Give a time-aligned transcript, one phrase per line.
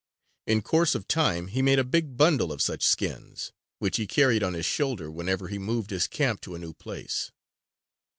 [0.47, 4.41] In course of time, he made a big bundle of such skins, which he carried
[4.41, 7.31] on his shoulder whenever he moved his camp to a new place.